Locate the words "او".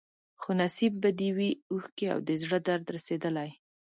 2.13-2.19